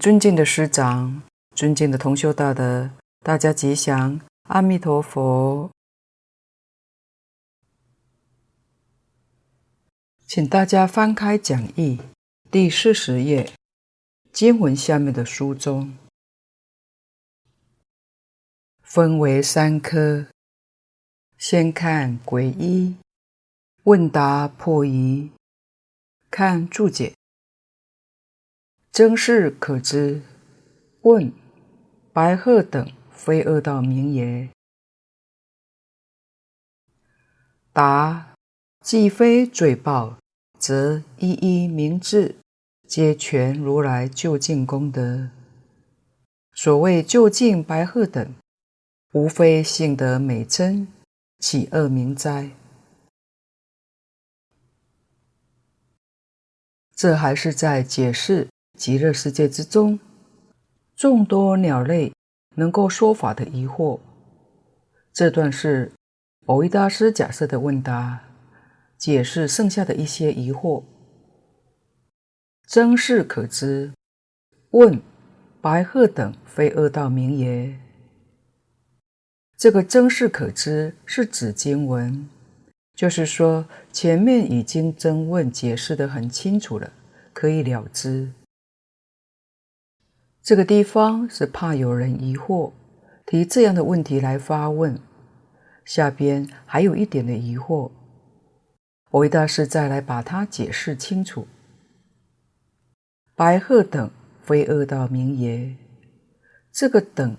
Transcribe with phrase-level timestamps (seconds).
[0.00, 1.22] 尊敬的师长，
[1.54, 5.70] 尊敬的同修大德，大家吉祥，阿弥陀佛。
[10.26, 12.00] 请大家翻开讲义
[12.50, 13.52] 第四十页，
[14.32, 15.94] 经文下面的书中，
[18.80, 20.28] 分为三科，
[21.36, 22.96] 先看皈依，
[23.82, 25.30] 问答破疑，
[26.30, 27.12] 看注解。
[29.00, 30.20] 真实可知，
[31.04, 31.32] 问
[32.12, 34.50] 白鹤等非恶道名也。
[37.72, 38.34] 答
[38.84, 40.18] 既非罪报，
[40.58, 42.36] 则一一名字，
[42.86, 45.30] 皆全如来究竟功德。
[46.52, 48.34] 所谓究竟白鹤等，
[49.14, 50.86] 无非幸得美真，
[51.38, 52.50] 岂恶名哉？
[56.94, 58.46] 这还是在解释。
[58.80, 60.00] 极乐世界之中，
[60.96, 62.10] 众多鸟类
[62.56, 64.00] 能够说法的疑惑。
[65.12, 65.92] 这段是
[66.46, 68.20] 蕅益大师假设的问答，
[68.96, 70.82] 解释剩下的一些疑惑。
[72.66, 73.92] 真是可知，
[74.70, 74.98] 问
[75.60, 77.78] 白鹤等非恶道名也。
[79.58, 82.26] 这个真是可知是指经文，
[82.94, 86.90] 就是说前面已经真问解释得很清楚了，
[87.34, 88.32] 可以了知。
[90.42, 92.72] 这个地方是怕有人疑惑，
[93.26, 94.98] 提这样的问题来发问。
[95.84, 97.90] 下边还有一点的疑惑，
[99.10, 101.46] 我为大师再来把它解释清楚。
[103.34, 104.10] 白鹤等
[104.42, 105.74] 非恶道名也，
[106.72, 107.36] 这个等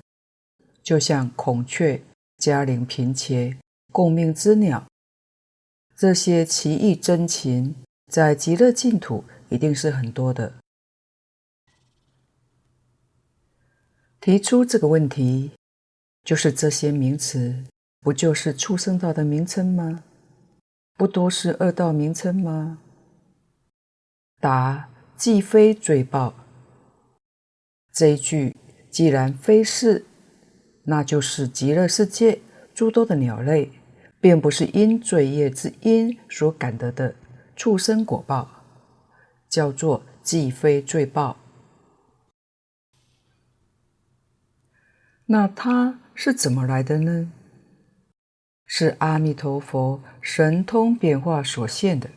[0.83, 2.01] 就像孔雀、
[2.37, 3.57] 嘉陵频伽、
[3.91, 4.85] 共命之鸟，
[5.95, 7.75] 这些奇异珍禽，
[8.07, 10.60] 在极乐净土一定是很多的。
[14.21, 15.49] 提出这个问题，
[16.23, 17.63] 就是这些名词，
[18.01, 20.03] 不就是畜生道的名称吗？
[20.95, 22.77] 不都是恶道名称吗？
[24.39, 26.35] 答：既非罪报。
[27.91, 28.55] 这一句
[28.91, 30.05] 既然非是，
[30.83, 32.39] 那就是极乐世界
[32.75, 33.71] 诸多的鸟类，
[34.19, 37.15] 并不是因罪业之因所感得的
[37.55, 38.47] 畜生果报，
[39.49, 41.35] 叫做既非罪报。
[45.31, 47.31] 那它是怎么来的呢？
[48.65, 52.09] 是阿弥陀佛神通变化所现的，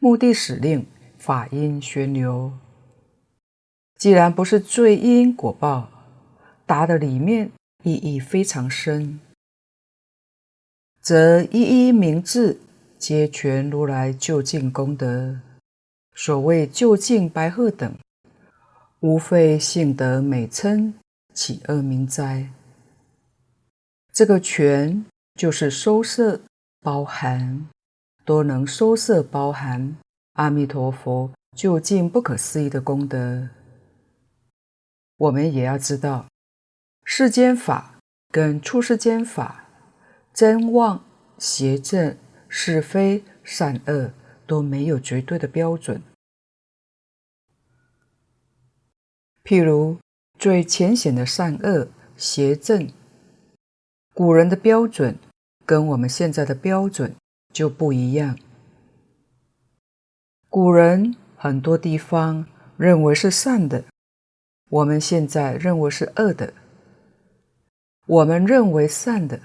[0.00, 0.84] 目的使令
[1.16, 2.52] 法音宣流。
[3.98, 5.88] 既然不是罪因果报，
[6.66, 7.52] 答的里面
[7.84, 9.20] 意义非常深，
[11.00, 12.58] 则一一名字
[12.98, 15.38] 皆全如来究竟功德。
[16.16, 17.94] 所谓究竟白鹤等，
[18.98, 20.92] 无非幸得美称。
[21.32, 22.50] 起恶名哉？
[24.12, 26.40] 这个权就是收摄
[26.80, 27.68] 包含，
[28.24, 29.96] 都能收摄包含
[30.34, 33.48] 阿弥陀佛究竟不可思议的功德。
[35.16, 36.26] 我们也要知道，
[37.04, 37.98] 世间法
[38.30, 39.68] 跟出世间法，
[40.34, 41.04] 真妄
[41.38, 42.16] 邪正
[42.48, 44.12] 是非善恶
[44.46, 46.02] 都没有绝对的标准。
[49.44, 49.98] 譬如。
[50.40, 52.90] 最浅显的善恶邪正，
[54.14, 55.18] 古人的标准
[55.66, 57.14] 跟我们现在的标准
[57.52, 58.38] 就不一样。
[60.48, 62.46] 古人很多地方
[62.78, 63.84] 认为是善的，
[64.70, 66.54] 我们现在认为是恶的。
[68.06, 69.38] 我们认为善的，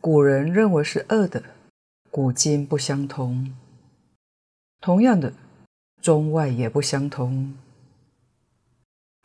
[0.00, 1.42] 古人认为是恶的，
[2.08, 3.52] 古今不相同。
[4.80, 5.32] 同样的，
[6.00, 7.52] 中外也不相同。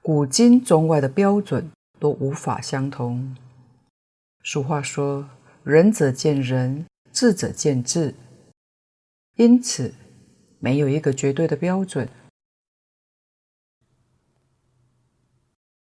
[0.03, 3.35] 古今中外的标准都无法相同。
[4.43, 5.29] 俗话说
[5.63, 8.15] ：“仁者见仁，智者见智。”
[9.37, 9.93] 因此，
[10.57, 12.09] 没有一个绝对的标准。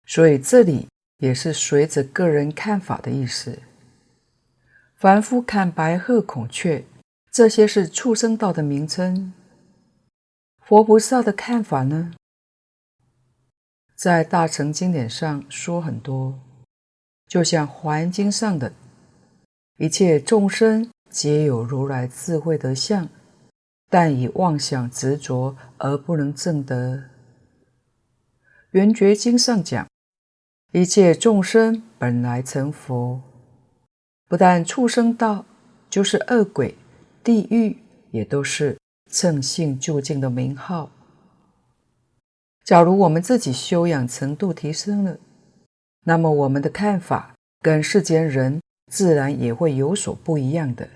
[0.07, 0.87] 所以这里
[1.19, 3.59] 也是随着个人看法的意思。
[4.95, 6.85] 凡夫看白鹤、孔雀，
[7.33, 9.33] 这些是畜生道的名称。
[10.61, 12.15] 佛菩萨的看法呢？
[13.97, 16.39] 在大乘经典上说很多，
[17.27, 18.71] 就像《华严经》上的，
[19.79, 23.09] 一切众生皆有如来智慧德相，
[23.89, 26.97] 但以妄想执着而不能证得。
[28.73, 29.89] 《圆觉经》上讲，
[30.75, 33.23] 一切众生本来成佛，
[34.29, 35.47] 不但畜生道，
[35.89, 36.77] 就是恶鬼、
[37.25, 37.79] 地狱，
[38.11, 38.77] 也都是
[39.11, 40.91] 乘性究竟的名号。
[42.67, 45.17] 假如我们自己修养程度提升了，
[46.03, 48.61] 那么我们的看法跟世间人
[48.91, 50.89] 自然也会有所不一样的。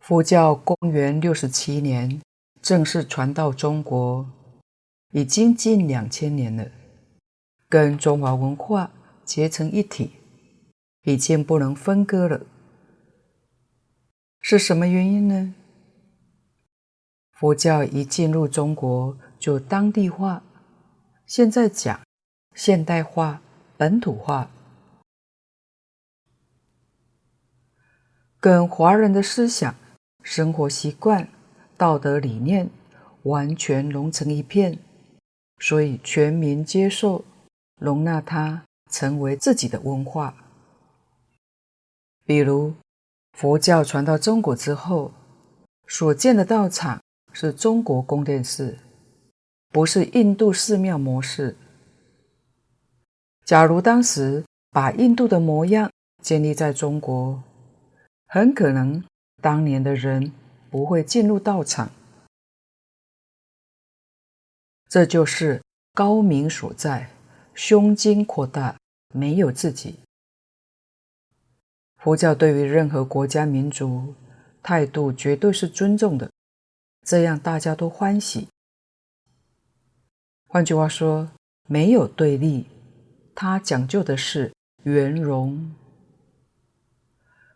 [0.00, 2.22] 佛教公元六十七年
[2.62, 4.26] 正式传到中国，
[5.12, 6.70] 已经近两千年了，
[7.68, 8.90] 跟中华文化
[9.26, 10.12] 结成一体，
[11.02, 12.46] 已经不能分割了。
[14.40, 15.54] 是什么原因呢？
[17.38, 20.42] 佛教一进入中国就当地化，
[21.24, 22.00] 现在讲
[22.56, 23.40] 现代化、
[23.76, 24.50] 本土化，
[28.40, 29.72] 跟华人的思想。
[30.24, 31.28] 生活习惯、
[31.76, 32.68] 道德理念
[33.22, 34.78] 完全融成一片，
[35.58, 37.24] 所以全民接受、
[37.80, 40.34] 容纳它，成为自己的文化。
[42.26, 42.74] 比如，
[43.32, 45.12] 佛教传到中国之后，
[45.86, 47.00] 所建的道场
[47.40, 48.76] 是中国宫殿式，
[49.68, 51.54] 不是印度寺庙模式。
[53.44, 55.88] 假如当时把印度的模样
[56.20, 57.40] 建立在中国，
[58.26, 59.04] 很可能。
[59.40, 60.32] 当年的人
[60.68, 61.92] 不会进入道场，
[64.88, 65.62] 这就是
[65.94, 67.08] 高明所在。
[67.54, 68.76] 胸襟扩大，
[69.14, 70.00] 没有自己。
[71.98, 74.12] 佛教对于任何国家民族
[74.60, 76.28] 态度绝对是尊重的，
[77.08, 78.48] 这样大家都欢喜。
[80.46, 81.30] 换句话说，
[81.66, 82.66] 没有对立，
[83.34, 85.74] 它讲究的是圆融。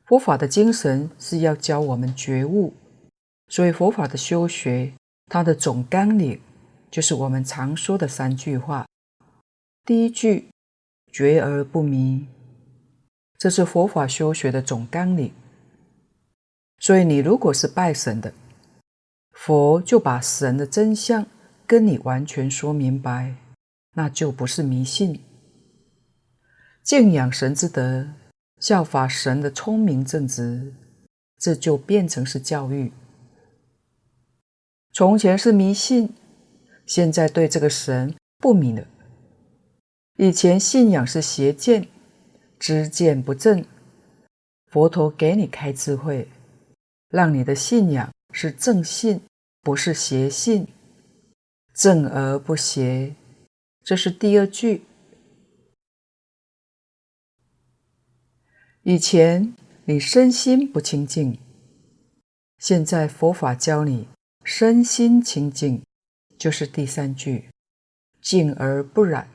[0.06, 2.72] 佛法的精神是要教我们觉悟，
[3.48, 4.94] 所以佛法的修学，
[5.26, 6.40] 它的总纲领
[6.90, 8.86] 就是我们常说的三句话。
[9.84, 10.48] 第一句
[11.12, 12.26] “觉而不迷”，
[13.36, 15.30] 这是佛法修学的总纲领。
[16.78, 18.32] 所以你如果是拜神的，
[19.32, 21.26] 佛就把神的真相
[21.66, 23.34] 跟你完全说明白，
[23.94, 25.20] 那就不是迷信。
[26.82, 28.08] 敬仰神之德。
[28.60, 30.72] 效法神的聪明正直，
[31.36, 32.92] 这就变成是教育。
[34.92, 36.14] 从前是迷信，
[36.86, 38.86] 现在对这个神不迷了。
[40.16, 41.88] 以前信仰是邪见，
[42.60, 43.64] 知见不正。
[44.70, 46.28] 佛陀给你开智慧，
[47.08, 49.20] 让你的信仰是正信，
[49.60, 50.66] 不是邪信，
[51.72, 53.14] 正而不邪。
[53.84, 54.84] 这是第二句。
[58.82, 61.38] 以前你身心不清净，
[62.58, 64.08] 现在佛法教你
[64.44, 65.84] 身心清净，
[66.36, 67.48] 就是第三句，
[68.20, 69.28] 净而不染。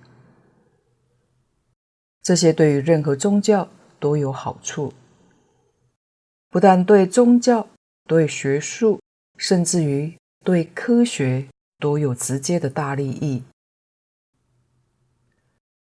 [2.21, 4.93] 这些对于任何宗教都有好处，
[6.49, 7.69] 不但对宗教、
[8.07, 9.01] 对学术，
[9.37, 11.47] 甚至于对科学
[11.77, 13.43] 都有直接的大利益。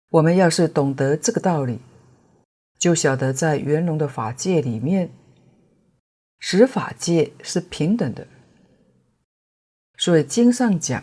[0.09, 1.81] 我们要是懂得这个道理，
[2.79, 5.11] 就晓得在圆融的法界里面，
[6.39, 8.27] 十法界是平等的。
[9.99, 11.03] 所以经上讲，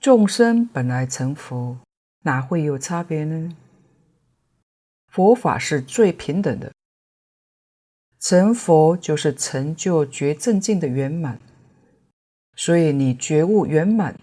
[0.00, 1.78] 众生本来成佛，
[2.22, 3.56] 哪会有差别呢？
[5.08, 6.72] 佛法是最平等的，
[8.20, 11.40] 成佛就是成就觉正境的圆满。
[12.54, 14.14] 所以你觉悟圆满，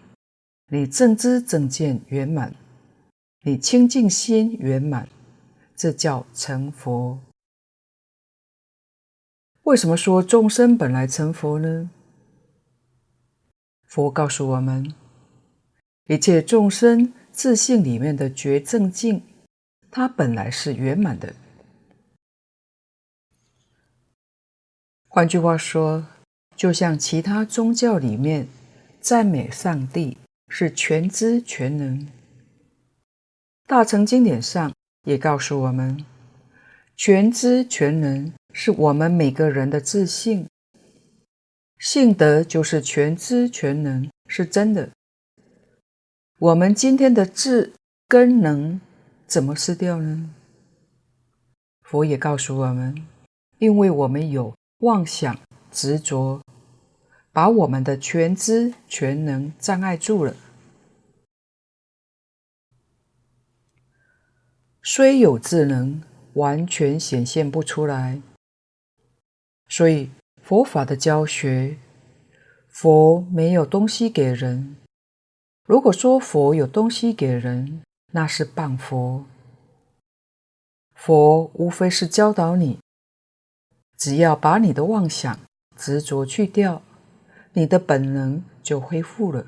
[0.70, 2.54] 你正知正见圆满，
[3.42, 5.10] 你清净心圆满。
[5.76, 7.20] 这叫成佛。
[9.64, 11.90] 为什么说众生本来成佛呢？
[13.86, 14.94] 佛告诉我们，
[16.08, 19.22] 一切众生自性里面的觉正境，
[19.92, 21.34] 它本来是圆满的。
[25.18, 26.06] 换句话说，
[26.56, 28.48] 就像其他宗教里面
[29.02, 30.16] 赞美上帝
[30.48, 32.08] 是全知全能，
[33.66, 34.72] 大乘经典上。
[35.06, 36.06] 也告诉我们，
[36.96, 40.48] 全知全能是我们每个人的自信，
[41.80, 44.92] 性德就是全知全能，是真的。
[46.38, 47.74] 我们今天的智
[48.08, 48.80] 跟能
[49.26, 50.30] 怎么失掉呢？
[51.82, 53.08] 佛也告诉我们，
[53.58, 55.40] 因为我们有妄想
[55.72, 56.42] 执着，
[57.32, 60.36] 把我们的全知全能障碍住了。
[64.84, 66.04] 虽有智能，
[66.34, 68.22] 完全显现不出来。
[69.68, 70.12] 所以
[70.44, 71.78] 佛法的教学，
[72.68, 74.78] 佛没有东西给人。
[75.66, 77.82] 如果说佛有东西给人，
[78.12, 79.26] 那是谤佛。
[80.94, 82.80] 佛无非是教导你，
[83.98, 85.40] 只要把你的妄想
[85.76, 86.84] 执着去掉，
[87.54, 89.46] 你的本能就恢复了。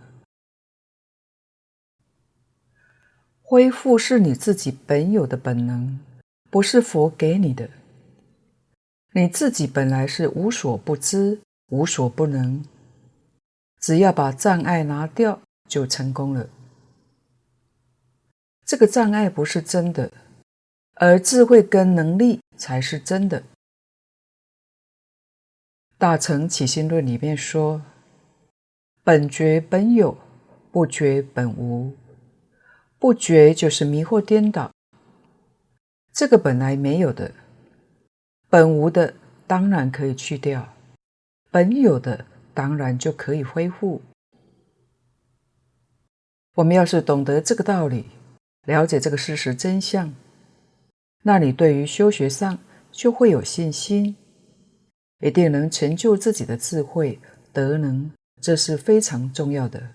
[3.42, 6.00] 恢复是你自己本有的本能，
[6.50, 7.70] 不是佛给你的。
[9.14, 12.64] 你自己本来是无所不知、无所不能，
[13.80, 16.48] 只要把障碍拿掉，就成功了。
[18.66, 20.12] 这个障碍不是真的，
[20.96, 23.44] 而智慧跟能力才是真的。
[26.00, 27.82] 大乘起心论里面说
[29.04, 30.18] ：“本觉本有，
[30.72, 31.94] 不觉本无。
[32.98, 34.72] 不觉就是迷惑颠倒，
[36.14, 37.34] 这个本来没有的。”
[38.50, 39.14] 本无的
[39.46, 40.74] 当然可以去掉，
[41.52, 44.02] 本有的当然就可以恢复。
[46.56, 48.06] 我们要是懂得这个道理，
[48.66, 50.14] 了解这个事实真相，
[51.24, 52.58] 那你对于修学上
[52.90, 54.16] 就会有信心，
[55.20, 57.20] 一定能成就自己的智慧
[57.52, 58.12] 德能，
[58.42, 59.92] 这是非常重要的。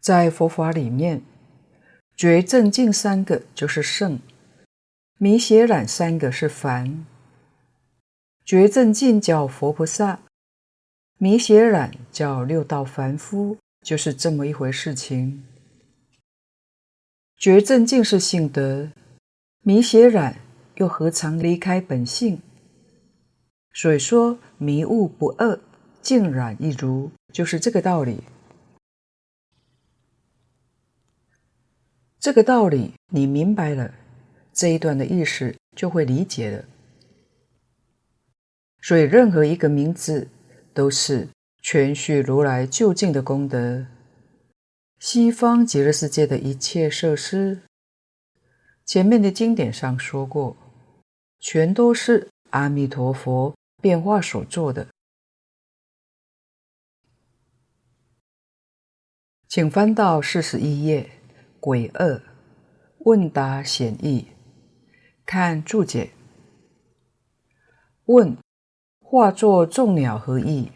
[0.00, 1.22] 在佛法里面，
[2.16, 4.20] 觉正净三个就是圣。
[5.20, 7.04] 迷邪染三个是凡，
[8.44, 10.20] 觉正净叫佛菩萨，
[11.18, 15.44] 迷邪染叫六道凡夫，就是这么一回事情。
[17.36, 18.92] 觉正净是性德，
[19.62, 20.36] 迷邪染
[20.78, 22.40] 又何尝离开本性？
[23.72, 25.60] 所以说迷悟不二，
[26.00, 28.24] 净染一如，就是这个道理。
[32.18, 33.94] 这个道理你明白了。
[34.52, 36.64] 这一段的意思就会理解了。
[38.82, 40.26] 所以，任何一个名字
[40.74, 41.28] 都是
[41.62, 43.86] 全续如来究竟的功德。
[44.98, 47.62] 西方极乐世界的一切设施，
[48.84, 50.56] 前面的经典上说过，
[51.38, 54.88] 全都是阿弥陀佛变化所做的。
[59.46, 61.10] 请翻到四十一页，
[61.58, 62.20] 鬼二
[62.98, 64.28] 问答显义。
[65.24, 66.10] 看注解。
[68.06, 68.36] 问：
[69.00, 70.72] 化作众鸟何意？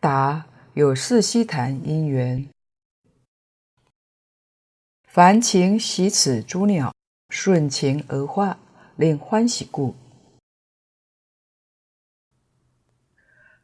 [0.00, 2.50] 答：有四悉檀因缘。
[5.04, 6.94] 凡情喜此诸鸟，
[7.28, 8.58] 顺情而化，
[8.96, 9.94] 令欢喜故。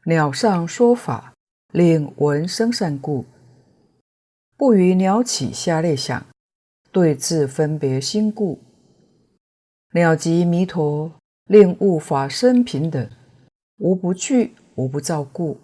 [0.05, 1.33] 鸟上说法，
[1.71, 3.25] 令闻声善故。
[4.57, 6.25] 不与鸟起下列想，
[6.91, 8.59] 对治分别心故。
[9.93, 11.11] 鸟即弥陀，
[11.45, 13.09] 令物法生平等，
[13.77, 15.59] 无不具，无不照故。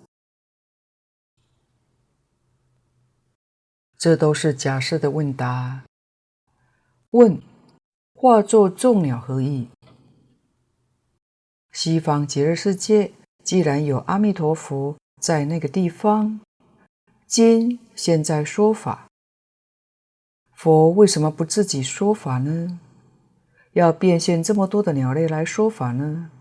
[3.97, 5.83] 这都是假设的问答。
[7.11, 7.41] 问：
[8.19, 9.67] 化作众鸟何意？
[11.71, 13.11] 西方极乐世界
[13.43, 16.39] 既然有阿弥陀佛在那个地方，
[17.27, 19.07] 今现在说法，
[20.55, 22.79] 佛为什么不自己说法呢？
[23.73, 26.31] 要变现这么多的鸟类来说法呢？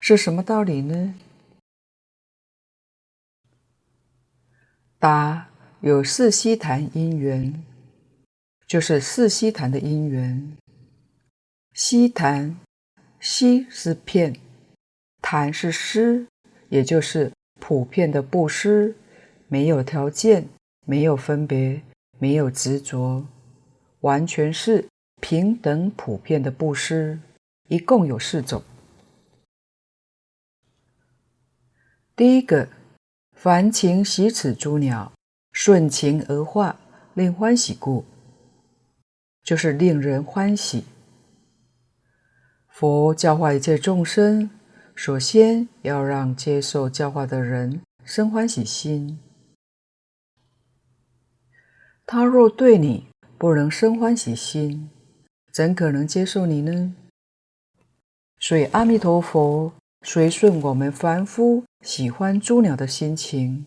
[0.00, 1.14] 是什么道理呢？
[4.98, 5.46] 答：
[5.80, 7.62] 有四悉檀因缘，
[8.66, 10.56] 就是四悉檀的因缘。
[11.74, 12.56] 悉檀，
[13.18, 14.36] 悉是遍，
[15.20, 16.28] 檀是施，
[16.68, 18.94] 也就是普遍的布施，
[19.48, 20.48] 没有条件，
[20.86, 21.82] 没有分别，
[22.20, 23.26] 没有执着，
[24.00, 24.86] 完全是。
[25.20, 27.18] 平等普遍的布施，
[27.68, 28.62] 一共有四种。
[32.14, 32.68] 第一个，
[33.32, 35.10] 凡情喜此诸鸟，
[35.52, 36.78] 顺情而化，
[37.14, 38.04] 令欢喜故，
[39.42, 40.84] 就是令人欢喜。
[42.74, 44.50] 佛教化一切众生，
[44.96, 49.20] 首先要让接受教化的人生欢喜心。
[52.04, 53.06] 他若对你
[53.38, 54.90] 不能生欢喜心，
[55.52, 56.96] 怎可能接受你呢？
[58.40, 63.64] 所以阿弥陀佛随顺我们凡夫喜欢诸鸟的心情，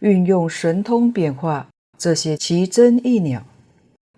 [0.00, 3.46] 运用神通变化这些奇珍异鸟，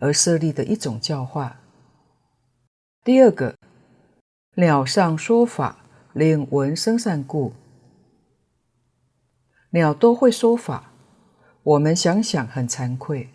[0.01, 1.61] 而设立的一种教化。
[3.05, 3.55] 第二个，
[4.59, 7.53] 鸟上说法，令闻生善故。
[9.71, 10.93] 鸟都会说法，
[11.63, 13.29] 我们想想很惭愧，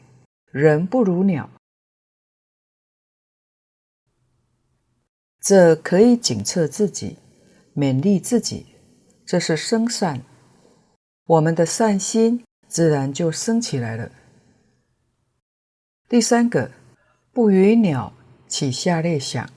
[0.51, 1.49] 人不如鸟。
[5.39, 7.17] 这可以警策自己，
[7.73, 8.65] 勉励自己，
[9.25, 10.21] 这是生善，
[11.25, 14.11] 我们的善心自然就生起来了。
[16.09, 16.69] 第三个，
[17.31, 18.11] 不与鸟
[18.45, 19.49] 起下列想，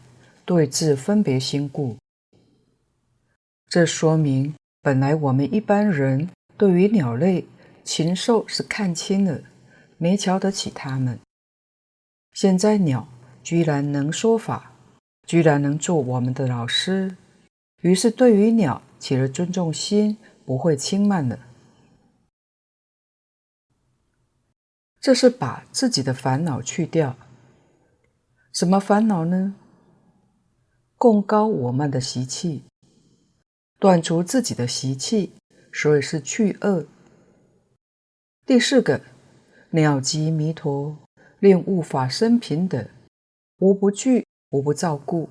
[0.46, 1.96] 对治分别心故。
[3.68, 7.44] 这说明本来我们一般人对于鸟类、
[7.82, 9.42] 禽兽是看轻了，
[9.98, 11.18] 没瞧得起它们。
[12.32, 13.08] 现在鸟
[13.42, 14.72] 居然能说法，
[15.26, 17.16] 居然能做我们的老师，
[17.82, 21.40] 于是对于鸟起了尊重心，不会轻慢了。
[25.00, 27.16] 这是把自己的烦恼去掉。
[28.52, 29.56] 什么烦恼呢？
[30.98, 32.62] 贡高我慢的习气，
[33.78, 35.32] 断除自己的习气，
[35.72, 36.86] 所以是去恶。
[38.46, 39.02] 第四个，
[39.70, 40.96] 鸟即弥陀，
[41.38, 42.88] 令物法生平等，
[43.58, 45.28] 无不惧，无不照顾。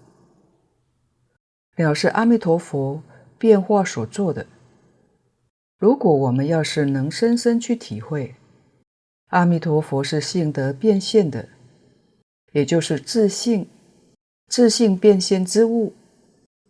[1.77, 3.01] 鸟是阿弥陀佛
[3.37, 4.45] 变化所做的。
[5.79, 8.35] 如果我们要是能深深去体会，
[9.29, 11.49] 阿弥陀佛是性德变现的，
[12.51, 13.67] 也就是自性。
[14.47, 15.93] 自性变现之物，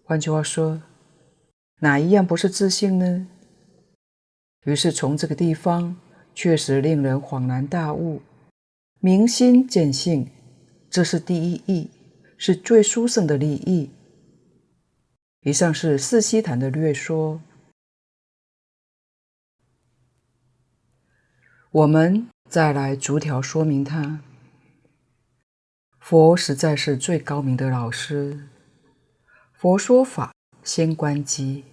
[0.04, 0.82] 换句话说，
[1.80, 3.28] 哪一样不是自性呢？
[4.64, 5.96] 于是从这个地方，
[6.34, 8.22] 确实令人恍然大悟，
[9.00, 10.32] 明心见性，
[10.90, 11.92] 这是第一义，
[12.38, 13.92] 是最殊胜的利益。
[15.42, 17.40] 以上是四悉檀的略说，
[21.72, 24.22] 我们再来逐条说明它。
[26.08, 28.48] 佛实在是最高明的老师。
[29.54, 30.32] 佛说法
[30.64, 31.66] 先观机，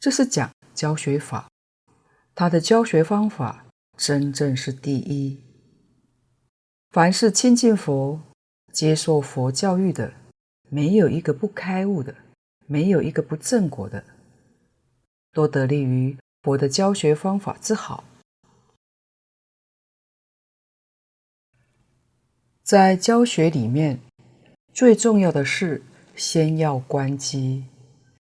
[0.00, 1.46] 这是讲教学法。
[2.34, 3.64] 他的教学方法
[3.96, 5.40] 真正是第一。
[6.90, 8.20] 凡是亲近佛、
[8.72, 10.14] 接受佛教育的，
[10.68, 12.12] 没有一个不开悟的，
[12.66, 14.02] 没有一个不正果的，
[15.32, 18.02] 都得利于佛的教学方法之好。
[22.68, 23.98] 在教学里面，
[24.74, 25.80] 最重要的是
[26.14, 27.64] 先要关机，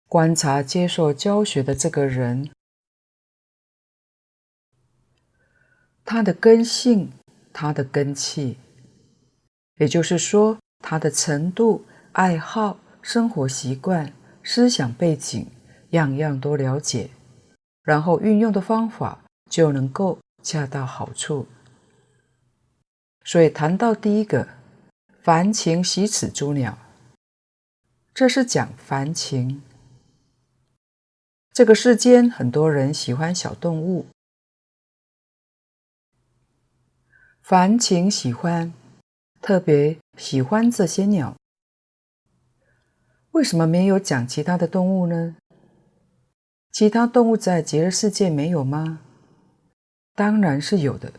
[0.07, 2.49] 观察接受教学的这个人，
[6.05, 7.11] 他的根性，
[7.53, 8.59] 他的根气，
[9.79, 14.13] 也就是说，他的程度、爱好、生活习惯、
[14.45, 15.45] 思想背景，
[15.89, 17.11] 样样都了解，
[17.83, 21.49] 然后运用的方法就能够恰到好处。
[23.25, 24.49] 所以谈到第一个，
[25.23, 26.79] 凡情喜此诸鸟，
[28.15, 29.63] 这是讲凡情。
[31.53, 34.07] 这个世间很多人喜欢小动物，
[37.43, 38.73] 凡情喜欢，
[39.43, 41.37] 特别喜欢这些鸟。
[43.33, 45.37] 为什么没有讲其他的动物呢？
[46.73, 49.01] 其他动物在极乐世界没有吗？
[50.15, 51.13] 当然是有的。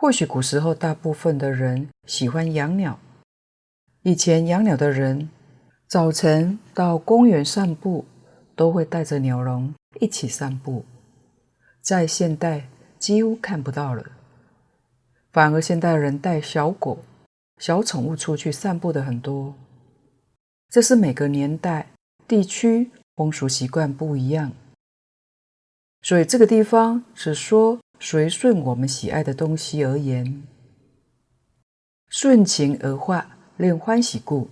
[0.00, 2.98] 或许古时候大部分的人喜欢养鸟。
[4.02, 5.28] 以前养鸟的人，
[5.86, 8.06] 早晨到公园散步，
[8.56, 10.86] 都会带着鸟笼一起散步。
[11.82, 12.66] 在现代
[12.98, 14.02] 几乎看不到了，
[15.32, 17.00] 反而现代人带小狗、
[17.58, 19.54] 小宠物出去散步的很多。
[20.70, 21.90] 这是每个年代、
[22.26, 24.50] 地区风俗习惯不一样。
[26.00, 27.78] 所以这个地方是说。
[28.02, 30.42] 随顺我们喜爱的东西而言，
[32.08, 34.48] 顺情而化，令欢喜故。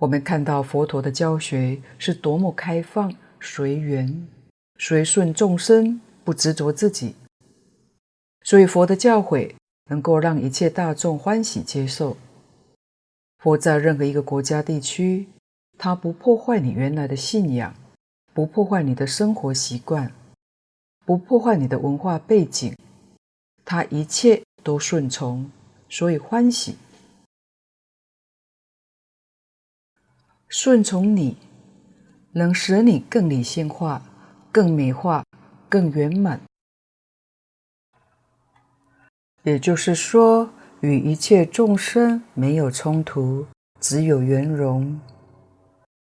[0.00, 4.28] 我们看到佛陀的教学是多么开放、随缘、
[4.78, 7.14] 随顺众生，不执着自己。
[8.42, 9.54] 所以佛的教诲
[9.88, 12.18] 能够让一切大众欢喜接受。
[13.38, 15.26] 佛在任何一个国家地区，
[15.78, 17.74] 他不破坏你原来的信仰，
[18.34, 20.12] 不破坏你的生活习惯。
[21.06, 22.76] 不破坏你的文化背景，
[23.64, 25.48] 他一切都顺从，
[25.88, 26.76] 所以欢喜。
[30.48, 31.36] 顺从你，
[32.32, 34.02] 能使你更理性化、
[34.50, 35.24] 更美化、
[35.68, 36.40] 更圆满。
[39.44, 43.46] 也就是说，与一切众生没有冲突，
[43.80, 45.00] 只有圆融。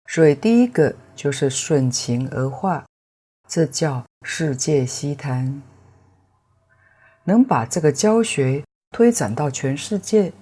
[0.08, 2.84] 所以，第一个就是顺情而化。
[3.48, 5.62] 这叫世界悉檀，
[7.24, 10.34] 能把这个教学推展到全世界。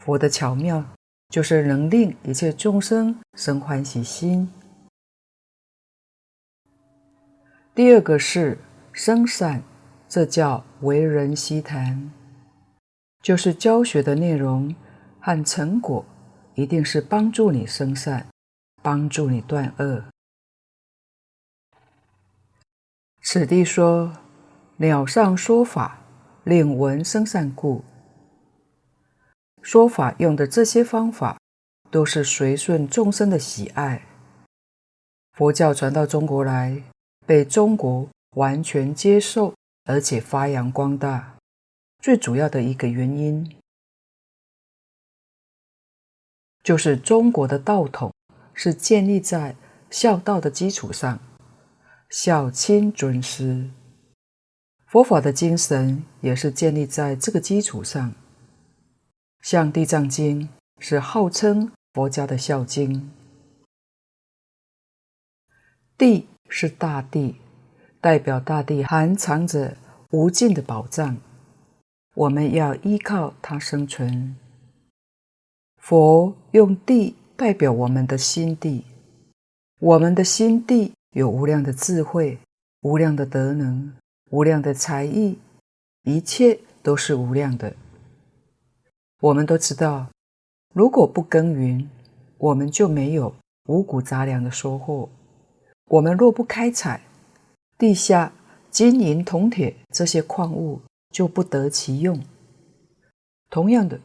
[0.00, 0.82] 佛的巧妙
[1.28, 4.50] 就是能令一切众生生欢喜心。
[7.74, 8.56] 第二个是
[8.92, 9.62] 生善，
[10.08, 12.10] 这叫为人悉谈，
[13.22, 14.74] 就是教学的内容
[15.20, 16.02] 和成果
[16.54, 18.26] 一定是帮助你生善，
[18.82, 20.02] 帮助你断恶。
[23.30, 24.10] 此地说，
[24.78, 25.98] 鸟上说法，
[26.44, 27.84] 令闻生善故。
[29.60, 31.38] 说法用的这些方法，
[31.90, 34.06] 都是随顺众生的喜爱。
[35.32, 36.82] 佛教传到中国来，
[37.26, 39.52] 被中国完全接受，
[39.84, 41.36] 而且发扬光大，
[41.98, 43.54] 最主要的一个原因，
[46.62, 48.10] 就是中国的道统
[48.54, 49.54] 是建立在
[49.90, 51.20] 孝道的基础上，
[52.10, 53.68] 孝亲尊师。
[54.86, 58.14] 佛法的精神也是建立在这个基础上，
[59.42, 60.42] 像《地藏经》
[60.78, 63.10] 是号称佛家的孝经。
[65.98, 67.36] 地是大地，
[68.00, 69.76] 代表大地含藏着
[70.10, 71.18] 无尽的宝藏，
[72.14, 74.34] 我们要依靠它生存。
[75.76, 78.86] 佛用地代表我们的心地，
[79.78, 82.38] 我们的心地有无量的智慧，
[82.82, 83.92] 无量的德能。
[84.30, 85.36] 无量的才艺，
[86.04, 87.74] 一切都是无量的。
[89.20, 90.06] 我们都知道，
[90.72, 91.90] 如果不耕耘，
[92.36, 95.08] 我们就没有五谷杂粮的收获；
[95.86, 97.00] 我们若不开采，
[97.76, 98.32] 地下
[98.70, 102.22] 金银铜铁这些矿物就不得其用。
[103.50, 103.98] 同样的，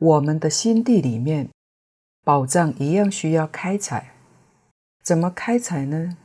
[0.00, 1.48] 我们的心地里面，
[2.24, 4.14] 宝藏一样需要开采。
[5.04, 6.16] 怎么开采呢？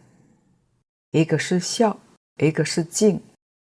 [1.16, 1.98] 一个是孝。
[2.44, 3.22] 一个是敬，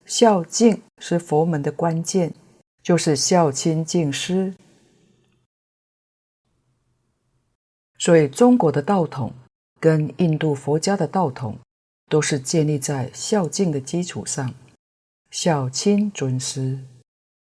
[0.05, 2.31] 孝敬是佛门的关键，
[2.83, 4.53] 就是孝亲敬师。
[7.97, 9.33] 所以中国的道统
[9.79, 11.57] 跟印度佛家的道统
[12.07, 14.53] 都是建立在孝敬的基础上，
[15.31, 16.77] 孝亲尊师，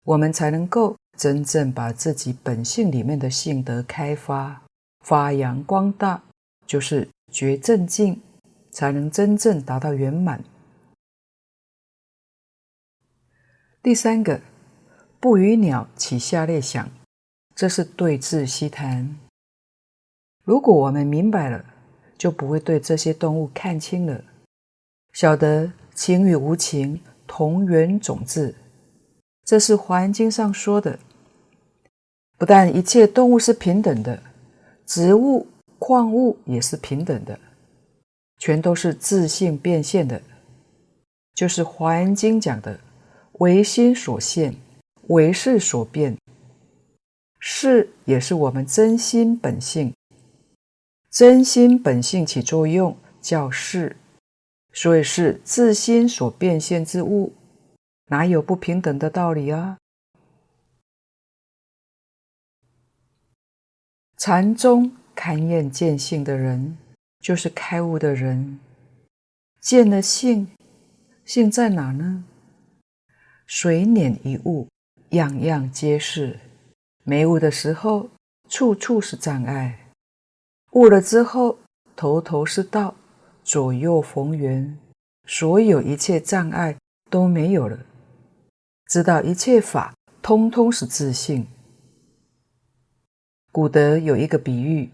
[0.04, 4.62] 我们才能够真正把自己本性里面的性德开发、
[5.06, 6.22] 发扬光大，
[6.66, 8.22] 就是觉正境，
[8.78, 10.44] 才能真正达到圆满。
[13.82, 14.40] 第三个，
[15.20, 16.88] 不与鸟起下列想，
[17.56, 19.18] 这是对治希谈。
[20.44, 21.66] 如果我们明白了，
[22.20, 24.24] 就不会对这些动物看轻了，
[25.12, 28.54] 晓得情与无情同源种质，
[29.44, 31.00] 这是《华严经》上说的。
[32.38, 34.22] 不但一切动物是平等的，
[34.86, 35.48] 植物、
[35.80, 37.40] 矿物也是平等的，
[38.38, 40.22] 全都是自性变现的，
[41.34, 42.80] 就是《华严经》讲的。
[43.40, 44.56] 唯心所现，
[45.10, 46.18] 唯识所变，
[47.40, 49.94] 识也是我们真心本性，
[51.12, 53.96] 真心本性起作用叫识，
[54.74, 57.32] 所以是自心所变现之物，
[58.08, 59.78] 哪有不平等的道理啊？
[64.18, 66.76] 禅宗勘验见性的人，
[67.28, 68.58] 就是开悟的人，
[69.60, 70.48] 见了性，
[71.26, 72.24] 性在哪呢？
[73.46, 74.70] 水碾一物，
[75.10, 76.40] 样样皆是。
[77.04, 78.10] 没悟的时候，
[78.48, 79.74] 处处是障碍；
[80.72, 81.60] 悟了之后，
[81.98, 82.96] 头头是道，
[83.44, 84.80] 左右逢源，
[85.26, 86.78] 所有一切障碍
[87.10, 87.78] 都没有了。
[88.86, 91.46] 知道一切法通通是自性。
[93.52, 94.90] 古德有一个比喻：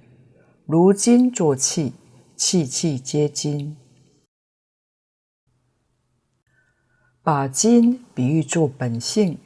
[0.65, 1.93] 如金作器，
[2.35, 3.77] 气气皆金。
[7.21, 9.37] 把金比喻作本性，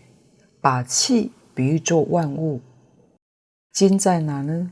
[0.59, 2.61] 把气比喻作万物。
[3.71, 4.71] 金在哪呢？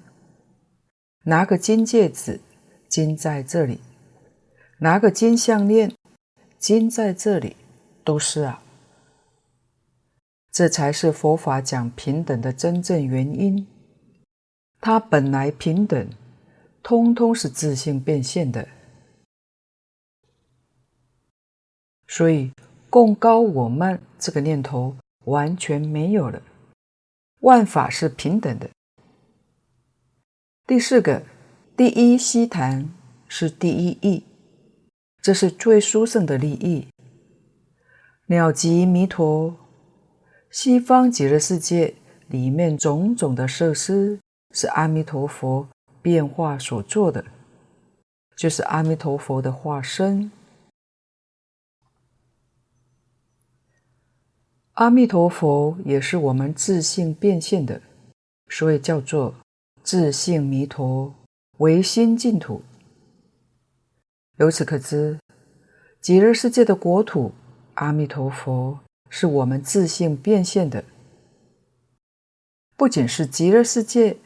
[1.26, 2.40] 拿个金戒指，
[2.88, 3.80] 金在这里；
[4.80, 5.94] 拿个金项链，
[6.58, 7.56] 金在这里，
[8.04, 8.64] 都是啊。
[10.52, 13.68] 这才是佛法讲平等的真正原因。
[14.80, 16.10] 它本来平等，
[16.88, 18.68] 通通是自性变现的，
[22.08, 22.52] 所以。
[22.88, 24.96] 共高我慢这个念头
[25.26, 26.42] 完全没有了，
[27.42, 28.70] 万法是平等的。
[30.66, 31.22] 第四个，
[31.76, 32.90] 第一希谈
[33.28, 34.24] 是第一义，
[35.22, 36.88] 这是最殊胜的利益。
[38.28, 39.54] 鸟集弥陀，
[40.50, 41.96] 西方极乐世界
[42.28, 44.18] 里面种种的设施
[44.52, 45.68] 是阿弥陀佛
[46.06, 47.26] 变化所做的，
[48.38, 50.32] 就是阿弥陀佛的化身。
[54.74, 57.82] 阿弥陀佛也是我们自性变现的，
[58.50, 59.34] 所以叫做
[59.82, 61.12] 自性弥陀，
[61.58, 62.62] 唯心净土。
[64.38, 65.20] 由此可知，
[66.00, 67.34] 极乐世界的国土，
[67.74, 70.86] 阿弥陀佛是我们自性变现的。
[72.78, 74.18] 不仅是极乐世界，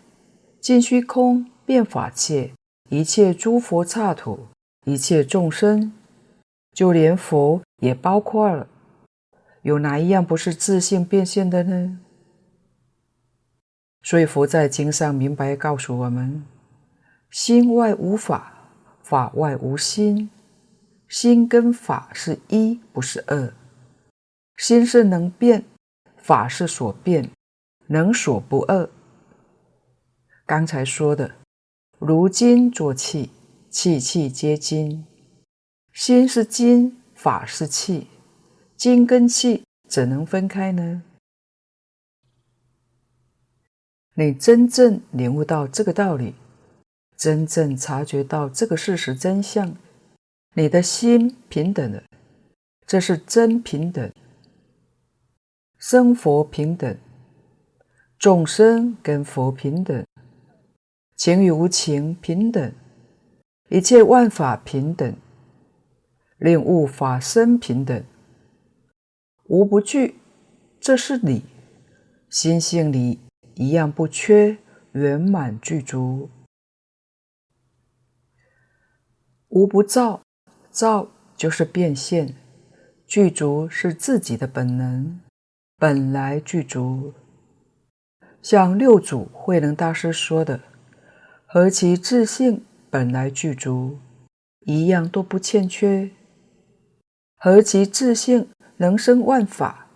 [0.60, 2.52] 尽虚空变法界，
[2.90, 4.48] 一切诸佛刹土，
[4.86, 5.94] 一切众生，
[6.74, 8.68] 就连佛也包括了。
[9.62, 12.00] 有哪一样不是自性变现的呢？
[14.02, 16.44] 所以佛在经上明白告诉我们：
[17.30, 18.72] 心外无法，
[19.04, 20.32] 法外无心，
[21.08, 23.54] 心跟法是一，不是二。
[24.58, 25.64] 心是能变，
[26.18, 27.30] 法是所变，
[27.86, 28.90] 能所不二。
[30.48, 31.36] 刚才说的，
[32.00, 33.30] 如金作气，
[33.70, 35.06] 气气皆金。
[35.92, 38.08] 心是金，法是气，
[38.78, 41.04] 金跟气怎能分开呢？
[44.14, 46.36] 你真正领悟到这个道理，
[47.18, 49.76] 真正察觉到这个事实真相，
[50.54, 52.02] 你的心平等了，
[52.88, 54.10] 这是真平等。
[55.78, 56.98] 生佛平等，
[58.18, 60.06] 众生跟佛平等，
[61.20, 62.74] 情与无情平等，
[63.68, 65.18] 一切万法平等，
[66.38, 68.06] 领悟法身平等，
[69.44, 70.16] 无不具，
[70.80, 71.44] 这是理，
[72.30, 73.20] 心性里
[73.56, 74.60] 一样不缺，
[74.94, 76.30] 圆满具足，
[79.50, 80.22] 无不造，
[80.72, 82.34] 造就是变现，
[83.06, 85.20] 具足是自己的本能。
[85.78, 87.14] 本来具足，
[88.42, 90.62] 像六祖慧能大师说的
[91.52, 93.98] ：“何其自性本来具足，
[94.60, 96.12] 一样都不欠缺。
[97.38, 99.88] 何其自性能生万法，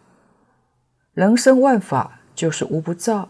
[1.13, 3.29] 能生万法就是无不造。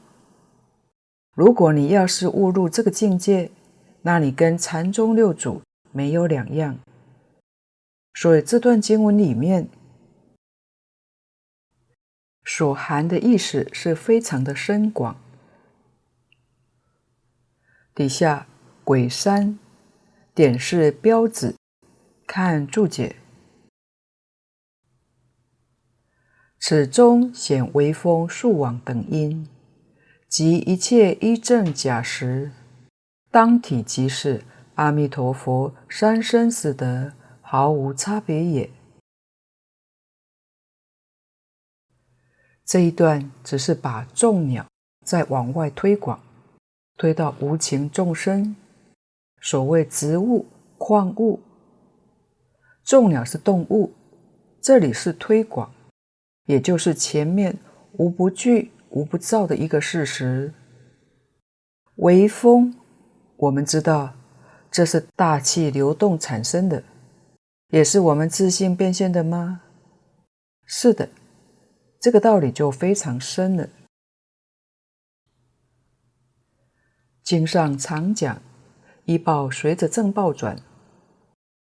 [1.36, 3.52] 如果你要是误入这个境界，
[4.04, 6.80] 那你跟禅宗六祖没有两样。
[8.14, 9.68] 所以这段经文里面。”
[12.46, 15.18] 所含的意思是非常的深广。
[17.96, 18.48] 底下
[18.84, 19.60] 鬼三
[20.34, 21.56] 点是标子，
[22.26, 23.18] 看注解。
[26.60, 29.48] 此中显微风数网等因，
[30.28, 32.52] 及一切依正假实，
[33.30, 34.44] 当体即是
[34.76, 38.72] 阿弥陀佛三生死德，毫无差别也。
[42.66, 44.66] 这一段只是把众鸟
[45.06, 46.20] 再往外推广，
[46.98, 48.56] 推到无情众生。
[49.42, 50.46] 所谓植物、
[50.78, 51.40] 矿物，
[52.84, 53.92] 众鸟是动物，
[54.62, 55.70] 这里是推广，
[56.46, 57.58] 也就是前面
[57.94, 60.54] 无不惧、无不造的一个事实。
[61.98, 62.74] 微风，
[63.36, 64.14] 我们知道
[64.72, 66.82] 这是大气流动产生的，
[67.70, 69.62] 也是我们自信变现的吗？
[70.66, 71.10] 是的。
[72.00, 73.68] 这个道理就非常深了。
[77.24, 78.42] 经上常讲，
[79.06, 80.58] 依报随着正报转，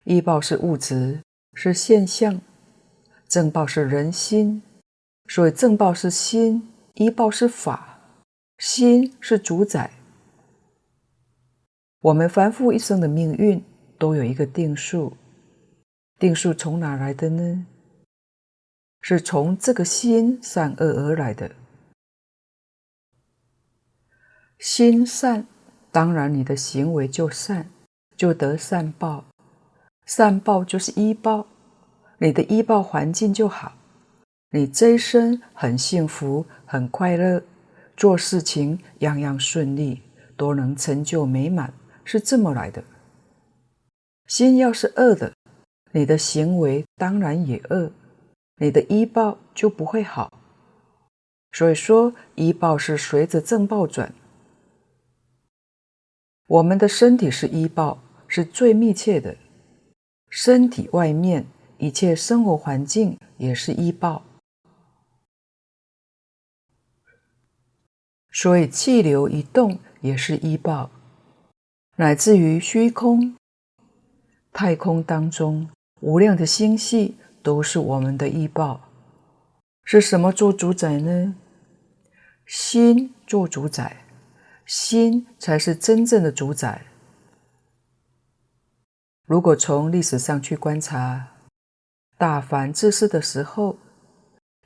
[0.05, 1.21] 依报是物质，
[1.55, 2.39] 是现象；
[3.27, 4.63] 正报是人心，
[5.27, 7.99] 所以正报是心，一报是法，
[8.59, 9.91] 心是主宰。
[12.01, 13.61] 我们凡夫一生的命运
[13.99, 15.17] 都有一个定数，
[16.21, 17.67] 定数从哪来的呢？
[19.01, 21.51] 是从这个心善恶而来的。
[24.59, 25.47] 心善，
[25.93, 27.71] 当然你的行为就善，
[28.17, 29.25] 就得善报。
[30.05, 31.47] 善报就是依报，
[32.19, 33.75] 你的依报环境就好，
[34.51, 37.41] 你这一生很幸福、很快乐，
[37.97, 40.03] 做事情样样顺利，
[40.37, 41.73] 都能成就美满，
[42.05, 42.83] 是这么来的。
[44.27, 45.33] 心要是恶的，
[45.93, 47.93] 你的行为当然也恶。
[48.61, 50.33] 你的依报就不会好，
[51.53, 54.13] 所以说依报是随着正报转。
[56.49, 59.37] 我们的身体是依报，是最密切的，
[60.29, 64.25] 身体外面一切生活环境也是依报，
[68.33, 70.91] 所以气流一动也是依报，
[71.97, 73.37] 乃至于虚空、
[74.53, 77.17] 太空当中无量的星系。
[77.41, 78.91] 都是我们的依报，
[79.85, 81.35] 是什么做主宰呢？
[82.45, 84.05] 心做主宰，
[84.69, 86.85] 心才是真正的主宰。
[89.25, 91.37] 如果从历史上去观察，
[92.19, 93.79] 大凡治世的时候，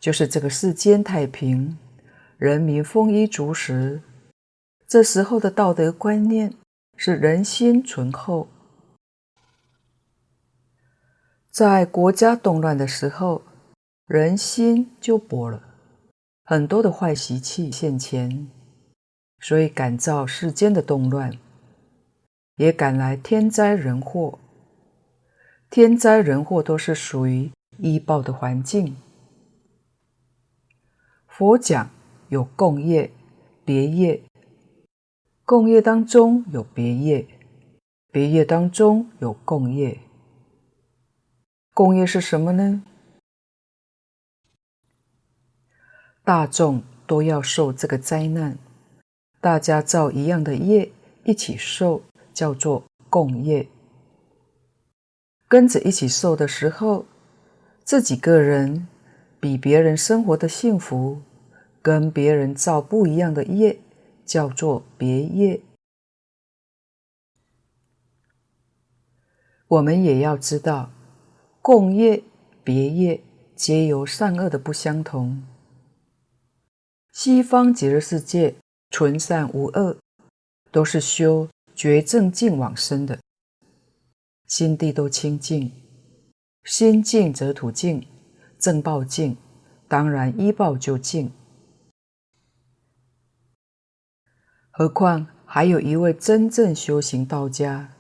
[0.00, 1.78] 就是这个世间太平，
[2.36, 4.02] 人民丰衣足食，
[4.88, 6.52] 这时候的道德观念
[6.96, 8.48] 是人心淳厚。
[11.52, 13.42] 在国家动乱的时候，
[14.06, 15.62] 人心就薄了，
[16.42, 18.48] 很多的坏习气现前，
[19.42, 21.36] 所以感召世间的动乱，
[22.54, 24.38] 也感来天灾人祸。
[25.68, 28.96] 天灾人祸都是属于依报的环境。
[31.26, 31.90] 佛讲
[32.28, 33.10] 有共业、
[33.64, 34.22] 别业，
[35.44, 37.26] 共业当中有别业，
[38.12, 39.98] 别业当中有共业。
[41.74, 42.84] 共业是什么呢？
[46.22, 48.56] 大众都要受这个灾难，
[49.42, 50.92] 大家造一样的业，
[51.24, 52.02] 一起受，
[52.32, 53.66] 叫做共业。
[55.48, 57.06] 跟着一起受的时候，
[57.82, 58.86] 自己个人
[59.40, 61.20] 比别人生活的幸福，
[61.82, 63.80] 跟别人造不一样的业，
[64.24, 65.60] 叫做别业。
[69.66, 70.92] 我们也要知道。
[71.60, 72.22] 共业、
[72.62, 73.22] 别业
[73.56, 75.42] 皆由善恶的不相同。
[77.12, 78.54] 西方极乐世界
[78.92, 79.98] 纯善无恶，
[80.70, 83.18] 都是修觉正净往生的，
[84.46, 85.72] 心地都清净，
[86.62, 88.06] 心净则土净，
[88.58, 89.36] 正报净，
[89.88, 91.32] 当然依报就净。
[94.70, 97.96] 何况还有一位真正修行道家，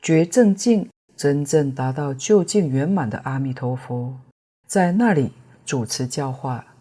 [0.00, 0.88] 觉正净。
[1.16, 4.20] 真正达到究竟圆满的阿弥陀佛，
[4.66, 5.32] 在那里
[5.64, 6.76] 主持教化。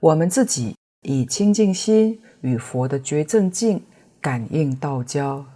[0.00, 3.82] 我们自己以清净心与佛的觉正境
[4.20, 5.46] 感应道交，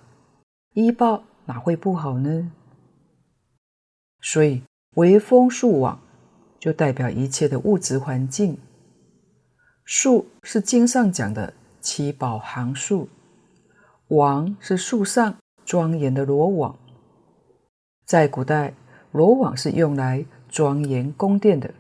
[0.73, 2.51] 依报哪会不好呢？
[4.23, 4.63] 所以
[4.95, 6.01] 微风树网
[6.59, 8.57] 就代表一切的物质环境。
[9.85, 13.07] 树是经上讲的七宝行树，
[14.09, 16.75] 网是树上庄严的罗网。
[18.07, 18.73] 在古代，
[19.13, 21.75] 罗网是用来庄严宫殿的，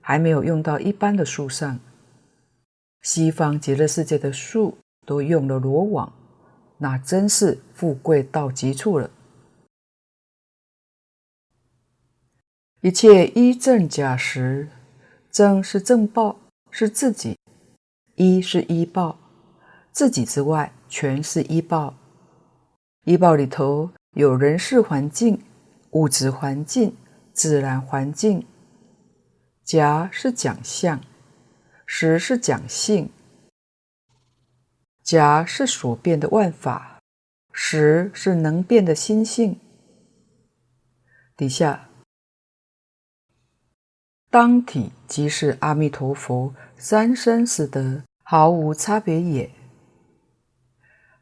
[0.00, 1.80] 还没有用到一般的树上。
[3.06, 6.12] 西方极乐世界的树都用了罗网，
[6.78, 9.08] 那真是富贵到极处了。
[12.80, 14.68] 一切依正假实，
[15.30, 16.34] 正是正报，
[16.72, 17.36] 是自己；
[18.16, 19.16] 依是依报，
[19.92, 21.94] 自己之外全是依报。
[23.04, 25.40] 依报里头有人事环境。
[25.92, 26.94] 物质环境、
[27.32, 28.44] 自然环境，
[29.64, 31.00] 假是假相，
[31.86, 33.10] 实是讲性。
[35.02, 36.98] 假是所变的万法，
[37.52, 39.58] 实是能变的心性。
[41.36, 41.88] 底下，
[44.28, 49.50] 当体即是阿弥陀佛三身四德，毫无差别也。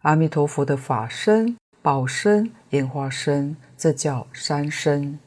[0.00, 3.56] 阿弥陀佛的法身、报身、演化身。
[3.76, 5.18] 这叫三身。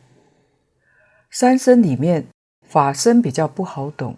[1.29, 2.27] 三身里面，
[2.65, 4.17] 法身比较不好懂。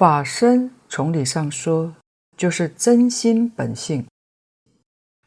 [0.00, 1.94] 法身从理上说，
[2.34, 4.06] 就是真心本性；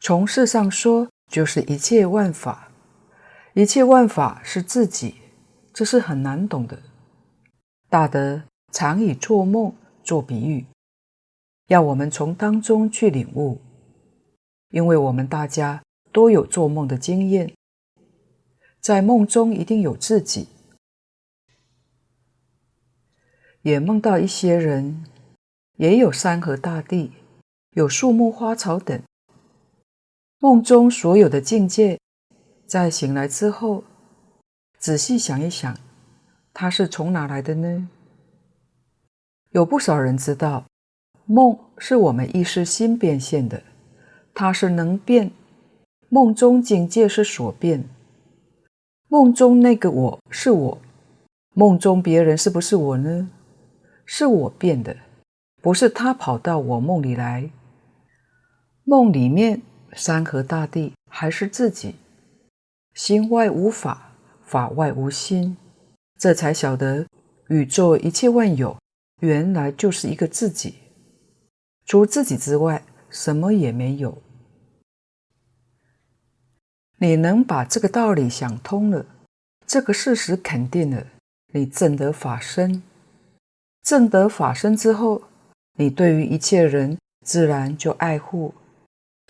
[0.00, 2.72] 从事上说，就是一切万法。
[3.52, 5.14] 一切万法是自己，
[5.72, 6.76] 这是很难懂的。
[7.88, 9.72] 大德常以做梦
[10.02, 10.66] 做比喻，
[11.68, 13.60] 要我们从当中去领悟。
[14.70, 17.54] 因为我们大家都有做梦的经验，
[18.80, 20.48] 在梦中一定有自己，
[23.64, 25.02] 也梦到一些人，
[25.78, 27.12] 也有山河大地，
[27.70, 29.00] 有树木花草等。
[30.38, 31.98] 梦中所有的境界，
[32.66, 33.82] 在醒来之后，
[34.78, 35.74] 仔细想一想，
[36.52, 37.88] 它是从哪来的呢？
[39.52, 40.66] 有不少人知道，
[41.24, 43.62] 梦是我们意识心变现的。
[44.34, 45.30] 它是能变，
[46.10, 47.88] 梦中境界是所变，
[49.08, 50.78] 梦中那个我是我，
[51.54, 53.30] 梦中别人是不是我呢？
[54.04, 54.96] 是我变的，
[55.62, 57.50] 不是他跑到我梦里来。
[58.84, 61.94] 梦里面山河大地还是自己，
[62.92, 64.12] 心外无法，
[64.44, 65.56] 法外无心，
[66.18, 67.06] 这才晓得
[67.48, 68.76] 宇宙一切万有
[69.20, 70.74] 原来就是一个自己，
[71.86, 74.22] 除自己之外，什么也没有。
[76.98, 79.06] 你能把这个道理想通了，
[79.66, 81.06] 这个事实肯定了，
[81.52, 82.82] 你证得法身。
[83.84, 85.22] 证得法身之后，
[85.78, 88.54] 你对于一切人自然就爱护。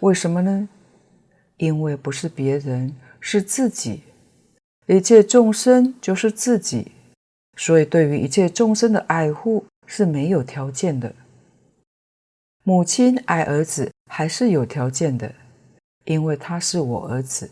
[0.00, 0.68] 为什么呢？
[1.56, 4.04] 因为不是别人，是自己。
[4.86, 6.92] 一切众生就是自己，
[7.56, 11.12] 所以对于一切众生的爱护是没有条件的。
[12.62, 15.34] 母亲爱儿子还是有条件的，
[16.04, 17.50] 因为他是我儿子。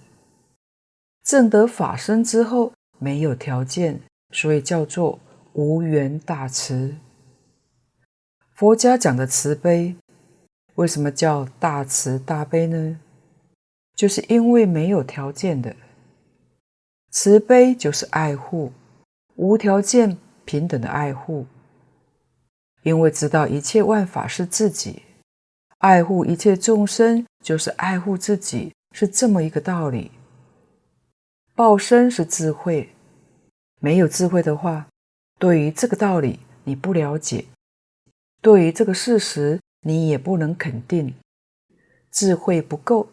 [1.25, 4.01] 证得法身之后没有条件，
[4.31, 5.19] 所以叫做
[5.55, 6.95] 无缘大慈。
[8.55, 9.97] 佛家讲的慈悲，
[10.77, 12.99] 为什么叫大慈大悲呢？
[13.95, 15.77] 就是因为没有条件的。
[17.11, 18.73] 慈悲就是爱护，
[19.35, 21.47] 无条件平等的爱护。
[22.83, 25.03] 因为知道一切万法是自己，
[25.79, 30.11] 爱护一切众生就是爱护自己，是这么一个道理。
[31.55, 32.89] 报身是智慧，
[33.79, 34.89] 没有智慧的话，
[35.43, 37.47] 对于这个道理你不了解，
[38.41, 41.17] 对于这个事实你也不能肯定，
[42.13, 43.09] 智慧不够。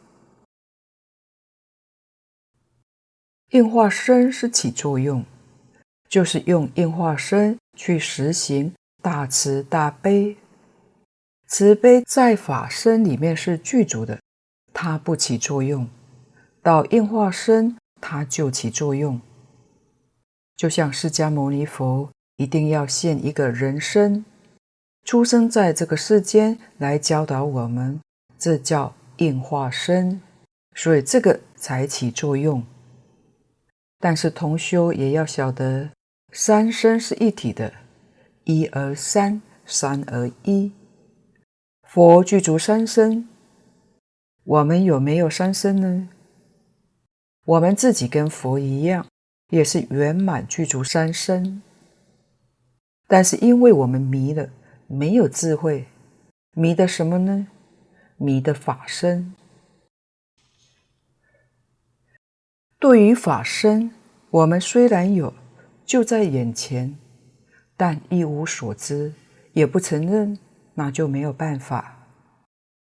[3.49, 5.25] 应化身是起作用，
[6.07, 10.37] 就是用应化身去实行大慈大悲。
[11.47, 14.19] 慈悲在法身里面是具足的，
[14.71, 15.89] 它不起作用，
[16.61, 17.75] 到应化身。
[17.99, 19.19] 它就起作用，
[20.55, 24.23] 就像释迦牟尼佛一定要现一个人身，
[25.03, 27.99] 出生在这个世间来教导我们，
[28.37, 30.21] 这叫应化身，
[30.73, 32.63] 所以这个才起作用。
[33.99, 35.89] 但是同修也要晓得，
[36.31, 37.73] 三身是一体的，
[38.45, 40.71] 一而三，三而一。
[41.83, 43.27] 佛具足三身，
[44.45, 46.07] 我们有没有三身呢？
[47.43, 49.05] 我们自己跟佛一样，
[49.49, 51.61] 也是圆满具足三身，
[53.09, 54.47] 但是因为我们迷了，
[54.87, 55.87] 没有智慧，
[56.53, 57.47] 迷的什么呢？
[58.15, 59.33] 迷的法身。
[62.79, 63.91] 对于法身，
[64.29, 65.33] 我们虽然有，
[65.83, 66.95] 就在眼前，
[67.75, 69.11] 但一无所知，
[69.53, 70.37] 也不承认，
[70.75, 72.07] 那就没有办法。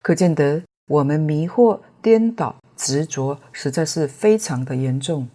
[0.02, 2.58] 可见得我们迷惑颠倒。
[2.78, 5.30] 执着实在是非常的严重，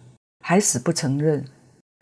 [0.45, 1.43] 还死不承认。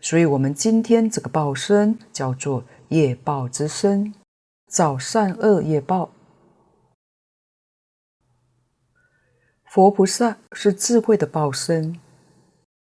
[0.00, 4.14] 所以，我们今天这个报身叫做业报之身，
[4.68, 6.12] 造善恶业报。
[9.64, 11.98] 佛菩萨是智慧的报身，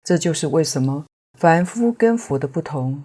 [0.04, 1.06] 这就是为什么
[1.38, 3.04] 凡夫跟佛的不同。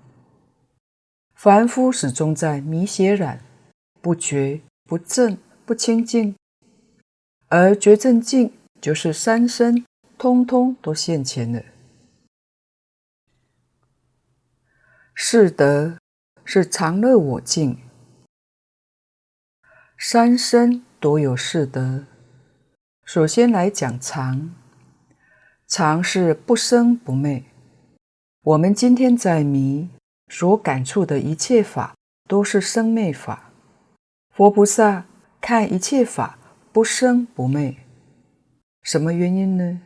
[1.35, 3.41] 凡夫始终在迷邪染，
[4.01, 6.35] 不觉不正不清净，
[7.49, 8.53] 而觉正净。
[8.81, 9.87] 就是三身
[10.19, 11.63] 通通都现前了。
[15.15, 15.97] 是德
[16.47, 17.79] 是常乐我净，
[19.99, 22.05] 三身独有四德。
[23.03, 24.55] 首先来讲常，
[25.67, 27.45] 常是不生不灭。
[28.43, 29.89] 我们今天在迷
[30.29, 31.95] 所感触的一切法，
[32.29, 33.51] 都是生灭法。
[34.31, 35.07] 佛菩萨
[35.41, 36.39] 看一切法
[36.73, 37.75] 不生不灭。
[38.83, 39.81] 什么原因呢？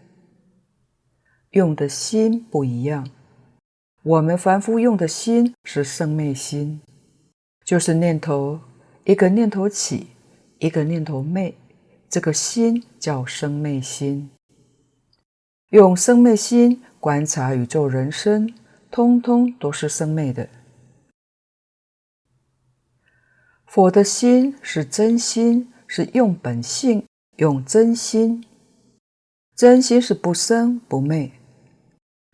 [1.51, 3.09] 用的心不一样。
[4.05, 6.81] 我们凡夫用的心是生灭心，
[7.65, 8.61] 就是念头，
[9.05, 10.07] 一个念头起，
[10.61, 11.53] 一个念头灭，
[12.09, 14.31] 这个心叫生灭心。
[15.71, 18.55] 用生灭心观察宇宙人生，
[18.91, 20.49] 通通都是生灭的。
[23.67, 27.05] 佛的心是真心，是用本性，
[27.37, 28.45] 用真心。
[29.55, 31.33] 真心是不生不灭，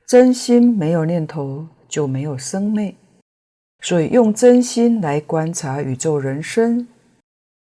[0.07, 2.95] 真心没有念头就没有生灭，
[3.81, 6.87] 所以用真心来观察宇宙人生，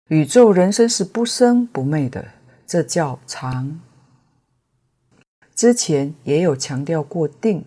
[0.10, 2.34] 宇宙人生是不生不灭的，
[2.68, 3.80] 这叫常。
[5.56, 7.64] 之前也有强调过定，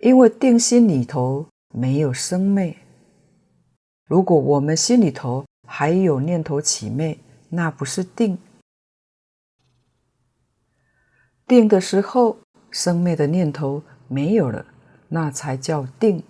[0.00, 2.74] 因为定心里头没有生灭，
[4.06, 7.18] 如果我们心里头还有念头起灭，
[7.50, 8.38] 那不是定。
[11.46, 12.38] 定的时候，
[12.72, 14.66] 生灭的念头没有了，
[15.08, 16.24] 那才叫定。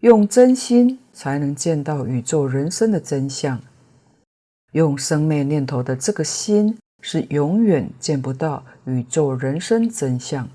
[0.00, 3.60] 用真心才能见到宇宙人生的真相，
[4.72, 10.48] 用生灭念头的这个心是永远见不到宇宙人生真相。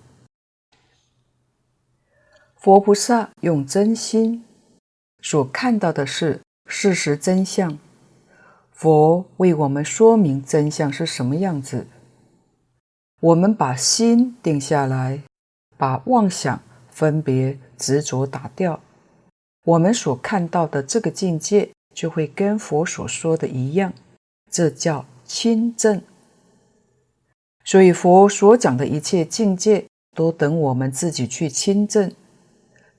[2.56, 4.43] 佛菩萨用真心
[5.22, 7.80] 所看到的是事实真相，
[8.72, 11.88] 佛为我们说明真相是什么样子。
[13.22, 15.22] 我们把心定下来，
[15.78, 18.80] 把妄想、分别、执着打掉，
[19.66, 23.94] 我们所看到的这个境界就会跟佛所说的一样，
[24.50, 26.02] 这叫亲证。
[27.66, 32.16] 所以佛所讲的一切境界，都等我们自己去亲证，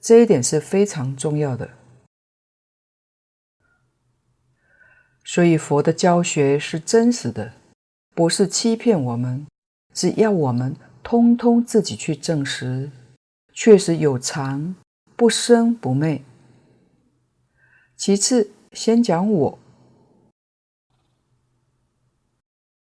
[0.01, 1.71] 这一点是非常重要的。
[5.25, 7.55] 所以佛的教学是真实的，
[8.15, 9.47] 不是欺骗我们。
[10.01, 12.91] 只要我们通通自己去证实，
[13.53, 14.75] 确实有常，
[15.15, 16.23] 不生不灭。
[17.99, 19.59] 其次，先讲我。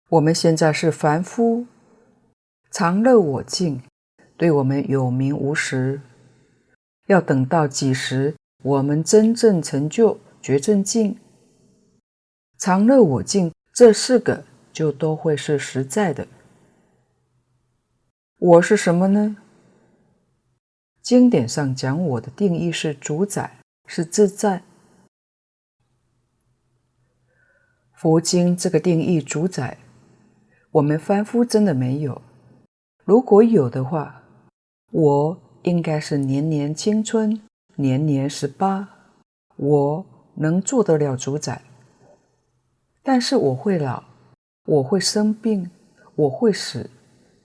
[0.09, 1.69] 我们现在是凡夫，
[2.73, 3.81] 常乐我净，
[4.37, 6.01] 对我们有名无实。
[7.07, 8.35] 要等到几时，
[8.65, 11.17] 我们真正成就觉正净，
[12.59, 14.43] 常乐我净这四个
[14.73, 16.27] 就都会是实在的。
[18.39, 19.37] 我是什么呢？
[21.01, 24.65] 经典上讲我的定义是主宰，是自在。
[27.93, 29.79] 佛经这个定义主宰，
[30.73, 32.21] 我们凡夫真的没有。
[33.05, 34.25] 如果有的话，
[34.91, 37.41] 我应该是年年青春，
[37.77, 38.89] 年年十八，
[39.57, 41.63] 我能做得了主宰。
[43.03, 44.03] 但是我会老，
[44.67, 45.71] 我会生病，
[46.17, 46.91] 我会死，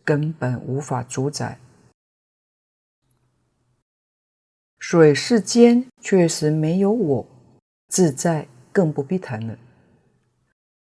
[0.10, 1.60] 根本无法主宰。
[4.80, 7.28] 所以世间确实没有我，
[7.90, 9.56] 自在更不必谈了。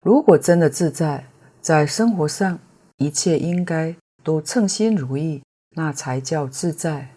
[0.01, 1.25] 如果真的自在，
[1.61, 2.59] 在生活上
[2.97, 3.95] 一切应该
[4.25, 5.41] 都称心如意，
[5.77, 7.11] 那才叫自在。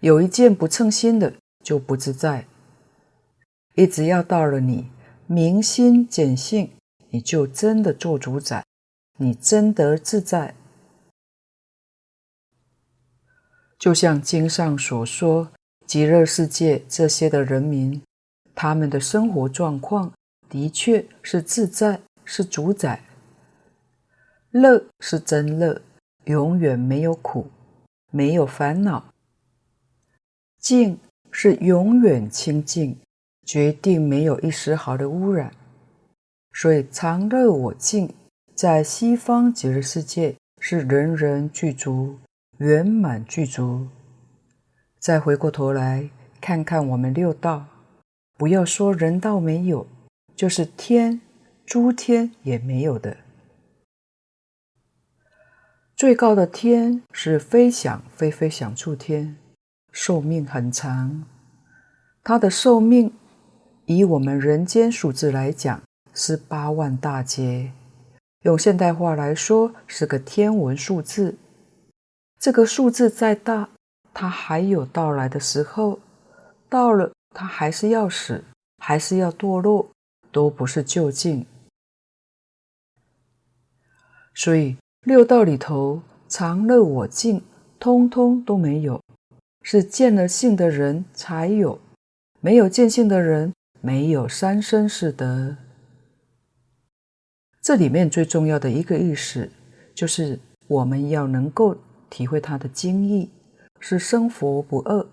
[0.00, 2.46] 有一件不称心的，就不自在。
[3.74, 4.90] 一直要到了你
[5.26, 6.70] 明心见性，
[7.10, 8.64] 你就真的做主宰，
[9.18, 10.54] 你真得自在。
[13.84, 15.46] 就像经上所说，
[15.86, 18.00] 极乐世界这些的人民，
[18.54, 20.10] 他们的生活状况
[20.48, 22.00] 的确是自在。
[22.24, 23.04] 是主宰，
[24.52, 25.82] 乐是真乐，
[26.24, 27.50] 永远没有苦，
[28.10, 29.04] 没有烦恼；
[30.58, 30.98] 净
[31.30, 32.98] 是永远清净，
[33.44, 35.52] 决定没有一丝毫的污染。
[36.54, 38.14] 所以常乐我净，
[38.54, 42.16] 在西方极乐世界是人人具足，
[42.64, 43.88] 圆满具足。
[44.98, 46.08] 再回过头来
[46.40, 47.66] 看看我们六道，
[48.38, 49.86] 不要说人道没有，
[50.34, 51.20] 就是天。
[51.66, 53.16] 诸天也没有的，
[55.96, 59.36] 最高的天是非想非非想处天，
[59.90, 61.24] 寿命很长。
[62.22, 63.12] 它的寿命
[63.86, 67.72] 以我们人间数字来讲是八万大劫，
[68.42, 71.36] 用现代话来说是个天文数字。
[72.38, 73.68] 这个数字再大，
[74.12, 75.98] 它还有到来的时候，
[76.68, 78.44] 到了它还是要死，
[78.78, 79.88] 还是要堕落，
[80.30, 81.46] 都不是究竟。
[84.34, 87.42] 所以六道里头，常乐我净，
[87.78, 89.00] 通通都没有，
[89.62, 91.80] 是见了性的人才有，
[92.40, 95.56] 没有见性的人没有三生四德。
[97.62, 99.50] 这里面最重要的一个意思，
[99.94, 101.76] 就是我们要能够
[102.14, 103.28] 体会它的经义，
[103.80, 105.04] 是生佛不二。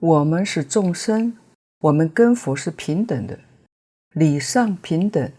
[0.00, 1.38] 我们是众生，
[1.78, 3.40] 我们跟佛是平等的，
[4.10, 5.32] 理上平等。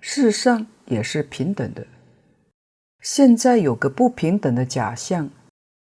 [0.00, 1.86] 事上也是平等的。
[3.00, 5.30] 现在有个不平等的假象，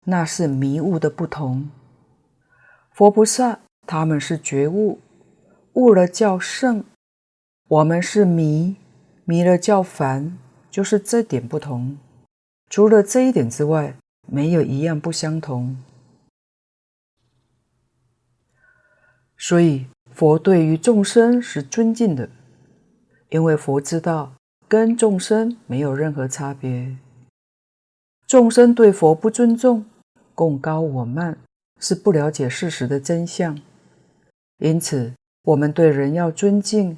[0.03, 1.71] 那是迷悟的不同。
[2.91, 4.99] 佛菩萨他们是觉悟，
[5.73, 6.83] 悟了叫圣；
[7.67, 8.75] 我们是迷，
[9.23, 10.37] 迷了叫凡，
[10.69, 11.97] 就是这点不同。
[12.69, 13.95] 除了这一点之外，
[14.27, 15.77] 没有一样不相同。
[19.37, 22.29] 所以佛对于众生是尊敬的。
[23.29, 24.33] 因为佛知道
[24.67, 26.95] 跟众生没有任何差别，
[28.27, 29.83] 众生对佛不尊重、
[30.33, 31.37] 共高我慢，
[31.81, 33.59] 是不了解事实的真相。
[34.59, 35.13] 因此，
[35.43, 36.97] 我们对人要尊敬，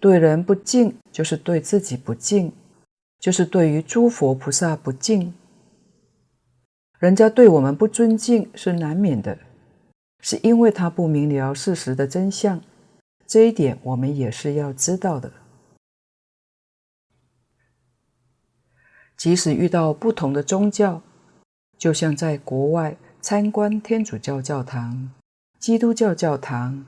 [0.00, 2.52] 对人不敬，就是对自己不敬，
[3.20, 5.32] 就是对于诸佛菩萨不敬。
[6.98, 9.38] 人家对我们不尊敬是难免的，
[10.20, 12.60] 是因为他不明了事实的真相。
[13.26, 15.30] 这一点我们也是要知道的。
[19.16, 21.02] 即使遇到不同的宗教，
[21.76, 25.12] 就像在国外参观天主教教堂、
[25.58, 26.86] 基督教教堂，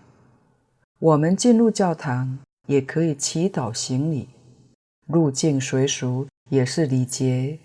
[0.98, 4.30] 我们进入教堂也可以祈祷行礼，
[5.06, 7.58] 入境随俗也是礼节。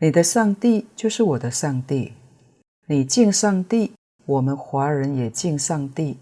[0.00, 2.14] 你的上帝就是我的上帝，
[2.86, 3.92] 你敬上帝，
[4.26, 6.18] 我们华人也敬上帝，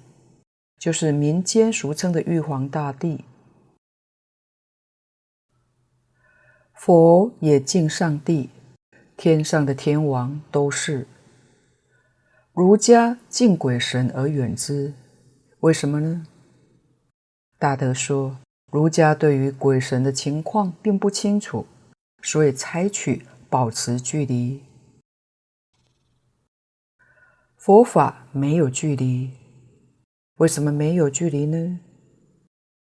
[0.78, 3.24] 就是民间俗称的玉皇大帝。
[6.74, 8.50] 佛也敬上帝，
[9.16, 11.06] 天上的天王都是。
[12.52, 14.92] 儒家敬鬼神而远之，
[15.60, 16.26] 为什么呢？
[17.58, 18.38] 大德说，
[18.70, 21.66] 儒家对于鬼神的情况并不清楚，
[22.22, 24.62] 所以采取保持距离。
[27.56, 29.30] 佛法没有距离，
[30.36, 31.80] 为什么没有距离呢？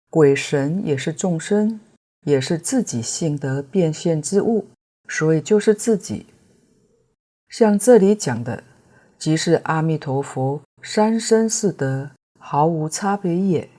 [0.09, 1.79] 鬼神也是众生。
[2.25, 4.67] 也是自己性德变现之物，
[5.07, 6.25] 所以就是自己。
[7.47, 8.61] 像这里讲的，
[9.17, 13.69] 即是阿弥陀佛三身四德，毫无差别也。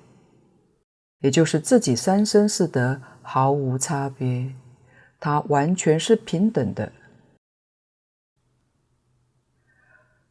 [1.20, 4.54] 也就是自己三身四德毫无差别，
[5.18, 6.92] 它完全是平等的。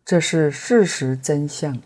[0.04, 1.80] 这是事实真相。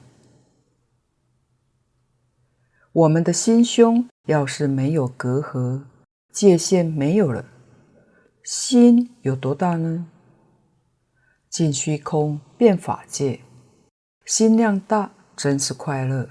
[2.93, 5.83] 我们的心胸要是没有隔阂，
[6.31, 7.43] 界限没有了，
[8.43, 10.07] 心有多大呢？
[11.49, 13.41] 尽虚空变法界，
[14.25, 16.29] 心量大真是快乐；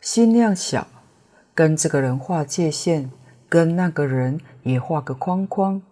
[0.00, 0.86] 心量小，
[1.54, 3.10] 跟这个人划界限，
[3.48, 5.82] 跟那个人也画个框框，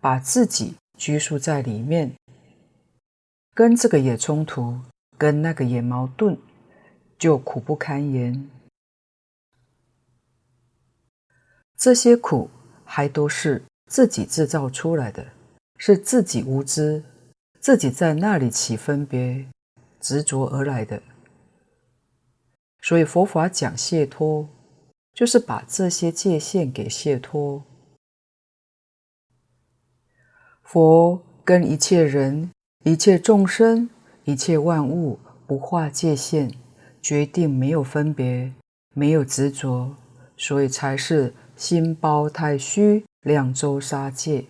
[0.00, 2.14] 把自己拘束在里面。
[3.54, 4.80] 跟这个也冲突，
[5.16, 6.36] 跟那个也矛盾，
[7.18, 8.50] 就苦不堪言。
[11.76, 12.50] 这些苦
[12.84, 15.26] 还都是自己制造出来的，
[15.78, 17.02] 是自己无知，
[17.60, 19.46] 自己在那里起分别、
[20.00, 21.02] 执着而来的。
[22.82, 24.48] 所以佛法讲解脱，
[25.16, 27.64] 就是把这些界限给卸脱。
[30.62, 32.50] 佛跟一切人。
[32.84, 33.90] 一切众生，
[34.22, 36.52] 一切万物，不画界限，
[37.02, 38.54] 决定没有分别，
[38.94, 39.96] 没有执着，
[40.36, 44.46] 所以才是心包太虚，两周沙界。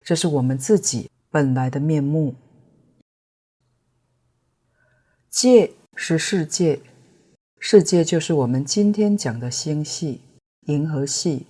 [0.00, 2.34] 这是我们自己本来的面目。
[5.28, 6.80] 界是世界，
[7.60, 10.20] 世界就是我们今天讲的星系、
[10.66, 11.46] 银河系。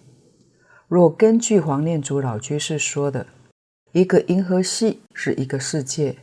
[0.86, 3.26] 若根据黄念祖老居士说的。
[3.92, 6.18] 一个银河系是一个世界，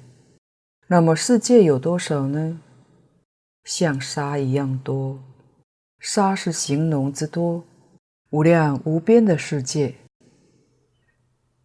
[0.87, 2.61] 那么世界有多少呢？
[3.63, 5.19] 像沙一样多，
[5.99, 7.63] 沙是形容之多，
[8.29, 9.95] 无量无边的世界。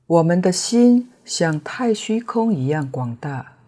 [0.07, 3.59] 我们的心像太虚空一样广大，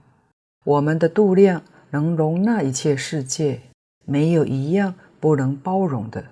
[0.65, 3.61] 我们的度量能容纳一切世界，
[4.05, 6.25] 没有一样不能包容的。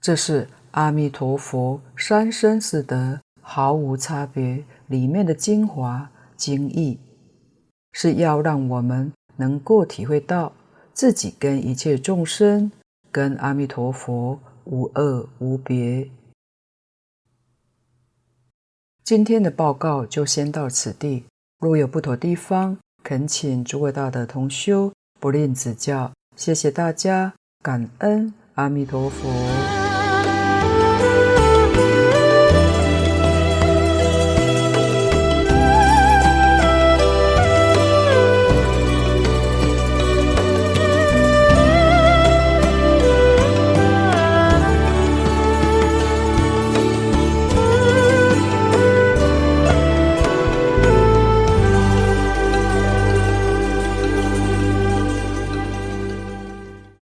[0.00, 0.48] 这是。
[0.72, 7.00] 阿弥陀佛，三身四德毫无差别，里面的精华精义，
[7.90, 10.52] 是要让我们能够体会到
[10.92, 12.70] 自己跟一切众生、
[13.10, 16.08] 跟阿弥陀佛无二无别。
[19.02, 21.24] 今天的报告就先到此地，
[21.58, 26.12] 若有不妥地方，恳请诸位大德同修不吝指教。
[26.36, 29.79] 谢谢大家，感恩阿弥陀佛。